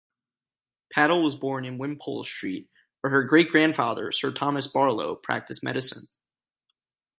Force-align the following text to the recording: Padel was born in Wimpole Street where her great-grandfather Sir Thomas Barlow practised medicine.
Padel 0.91 1.23
was 1.23 1.35
born 1.35 1.63
in 1.63 1.77
Wimpole 1.77 2.23
Street 2.23 2.67
where 3.01 3.11
her 3.11 3.23
great-grandfather 3.23 4.11
Sir 4.11 4.31
Thomas 4.31 4.65
Barlow 4.65 5.13
practised 5.15 5.61
medicine. 5.61 6.07